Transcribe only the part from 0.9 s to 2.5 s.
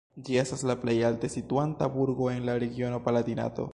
alte situanta burgo en